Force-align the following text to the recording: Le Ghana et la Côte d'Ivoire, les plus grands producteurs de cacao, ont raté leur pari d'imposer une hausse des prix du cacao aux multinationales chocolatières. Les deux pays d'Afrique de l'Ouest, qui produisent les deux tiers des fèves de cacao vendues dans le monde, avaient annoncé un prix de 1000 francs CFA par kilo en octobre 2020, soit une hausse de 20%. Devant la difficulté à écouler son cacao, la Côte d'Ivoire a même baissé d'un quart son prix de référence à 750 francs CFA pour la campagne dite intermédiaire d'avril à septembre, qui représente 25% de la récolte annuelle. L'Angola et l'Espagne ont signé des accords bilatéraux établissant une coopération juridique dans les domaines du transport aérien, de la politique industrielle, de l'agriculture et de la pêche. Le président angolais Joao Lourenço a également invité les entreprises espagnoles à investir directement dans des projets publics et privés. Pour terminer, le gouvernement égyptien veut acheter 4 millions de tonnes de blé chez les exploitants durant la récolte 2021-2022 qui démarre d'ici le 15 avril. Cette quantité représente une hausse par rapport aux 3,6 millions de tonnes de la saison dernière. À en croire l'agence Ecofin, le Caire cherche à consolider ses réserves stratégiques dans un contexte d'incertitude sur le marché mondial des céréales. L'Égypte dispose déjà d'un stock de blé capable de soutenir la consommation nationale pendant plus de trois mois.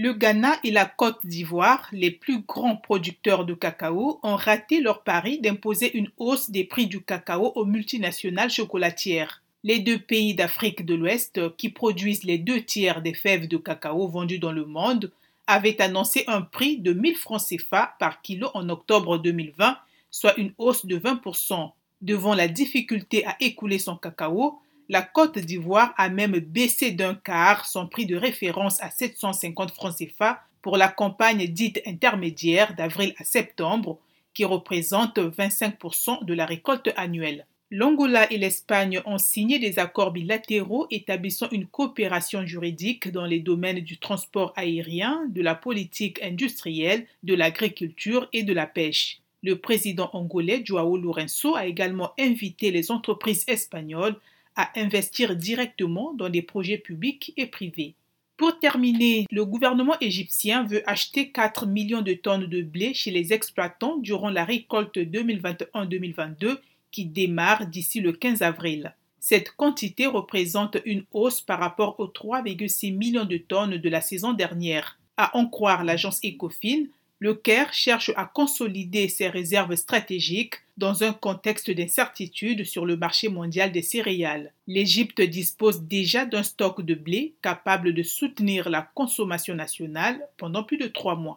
Le 0.00 0.12
Ghana 0.12 0.60
et 0.62 0.70
la 0.70 0.84
Côte 0.84 1.26
d'Ivoire, 1.26 1.88
les 1.90 2.12
plus 2.12 2.42
grands 2.42 2.76
producteurs 2.76 3.44
de 3.44 3.52
cacao, 3.52 4.20
ont 4.22 4.36
raté 4.36 4.80
leur 4.80 5.02
pari 5.02 5.40
d'imposer 5.40 5.92
une 5.98 6.08
hausse 6.18 6.50
des 6.50 6.62
prix 6.62 6.86
du 6.86 7.02
cacao 7.02 7.50
aux 7.56 7.64
multinationales 7.64 8.48
chocolatières. 8.48 9.42
Les 9.64 9.80
deux 9.80 9.98
pays 9.98 10.36
d'Afrique 10.36 10.86
de 10.86 10.94
l'Ouest, 10.94 11.40
qui 11.56 11.68
produisent 11.68 12.22
les 12.22 12.38
deux 12.38 12.62
tiers 12.62 13.02
des 13.02 13.12
fèves 13.12 13.48
de 13.48 13.56
cacao 13.56 14.06
vendues 14.06 14.38
dans 14.38 14.52
le 14.52 14.66
monde, 14.66 15.10
avaient 15.48 15.82
annoncé 15.82 16.22
un 16.28 16.42
prix 16.42 16.78
de 16.78 16.92
1000 16.92 17.16
francs 17.16 17.42
CFA 17.48 17.96
par 17.98 18.22
kilo 18.22 18.50
en 18.54 18.68
octobre 18.68 19.18
2020, 19.18 19.78
soit 20.12 20.38
une 20.38 20.52
hausse 20.58 20.86
de 20.86 20.96
20%. 20.96 21.72
Devant 22.02 22.34
la 22.34 22.46
difficulté 22.46 23.26
à 23.26 23.34
écouler 23.40 23.80
son 23.80 23.96
cacao, 23.96 24.60
la 24.88 25.02
Côte 25.02 25.38
d'Ivoire 25.38 25.92
a 25.98 26.08
même 26.08 26.38
baissé 26.38 26.92
d'un 26.92 27.14
quart 27.14 27.66
son 27.66 27.86
prix 27.86 28.06
de 28.06 28.16
référence 28.16 28.82
à 28.82 28.90
750 28.90 29.72
francs 29.72 29.96
CFA 29.96 30.40
pour 30.62 30.76
la 30.76 30.88
campagne 30.88 31.46
dite 31.46 31.82
intermédiaire 31.86 32.74
d'avril 32.74 33.14
à 33.18 33.24
septembre, 33.24 33.98
qui 34.32 34.44
représente 34.44 35.18
25% 35.18 36.24
de 36.24 36.34
la 36.34 36.46
récolte 36.46 36.90
annuelle. 36.96 37.46
L'Angola 37.70 38.32
et 38.32 38.38
l'Espagne 38.38 39.02
ont 39.04 39.18
signé 39.18 39.58
des 39.58 39.78
accords 39.78 40.10
bilatéraux 40.10 40.86
établissant 40.90 41.50
une 41.50 41.66
coopération 41.66 42.46
juridique 42.46 43.12
dans 43.12 43.26
les 43.26 43.40
domaines 43.40 43.80
du 43.80 43.98
transport 43.98 44.54
aérien, 44.56 45.26
de 45.28 45.42
la 45.42 45.54
politique 45.54 46.22
industrielle, 46.22 47.06
de 47.24 47.34
l'agriculture 47.34 48.26
et 48.32 48.42
de 48.42 48.54
la 48.54 48.66
pêche. 48.66 49.20
Le 49.42 49.56
président 49.56 50.08
angolais 50.14 50.62
Joao 50.64 50.96
Lourenço 50.96 51.56
a 51.56 51.66
également 51.66 52.12
invité 52.18 52.70
les 52.70 52.90
entreprises 52.90 53.44
espagnoles 53.48 54.16
à 54.58 54.70
investir 54.76 55.36
directement 55.36 56.12
dans 56.14 56.28
des 56.28 56.42
projets 56.42 56.78
publics 56.78 57.32
et 57.36 57.46
privés. 57.46 57.94
Pour 58.36 58.58
terminer, 58.58 59.24
le 59.30 59.44
gouvernement 59.44 59.98
égyptien 60.00 60.64
veut 60.64 60.82
acheter 60.88 61.30
4 61.30 61.66
millions 61.66 62.02
de 62.02 62.12
tonnes 62.12 62.46
de 62.46 62.62
blé 62.62 62.92
chez 62.92 63.12
les 63.12 63.32
exploitants 63.32 63.96
durant 63.98 64.30
la 64.30 64.44
récolte 64.44 64.98
2021-2022 64.98 66.58
qui 66.90 67.06
démarre 67.06 67.66
d'ici 67.66 68.00
le 68.00 68.12
15 68.12 68.42
avril. 68.42 68.94
Cette 69.20 69.52
quantité 69.52 70.06
représente 70.06 70.76
une 70.84 71.04
hausse 71.12 71.40
par 71.40 71.60
rapport 71.60 71.98
aux 72.00 72.06
3,6 72.06 72.96
millions 72.96 73.24
de 73.24 73.36
tonnes 73.36 73.78
de 73.78 73.88
la 73.88 74.00
saison 74.00 74.32
dernière. 74.32 74.98
À 75.16 75.36
en 75.36 75.46
croire 75.46 75.84
l'agence 75.84 76.20
Ecofin, 76.24 76.84
le 77.20 77.34
Caire 77.34 77.72
cherche 77.72 78.12
à 78.16 78.26
consolider 78.26 79.08
ses 79.08 79.28
réserves 79.28 79.74
stratégiques 79.74 80.54
dans 80.76 81.02
un 81.02 81.12
contexte 81.12 81.70
d'incertitude 81.70 82.64
sur 82.64 82.86
le 82.86 82.96
marché 82.96 83.28
mondial 83.28 83.72
des 83.72 83.82
céréales. 83.82 84.52
L'Égypte 84.68 85.20
dispose 85.20 85.82
déjà 85.82 86.24
d'un 86.24 86.44
stock 86.44 86.82
de 86.82 86.94
blé 86.94 87.34
capable 87.42 87.92
de 87.92 88.04
soutenir 88.04 88.70
la 88.70 88.82
consommation 88.94 89.56
nationale 89.56 90.20
pendant 90.36 90.62
plus 90.62 90.78
de 90.78 90.86
trois 90.86 91.16
mois. 91.16 91.36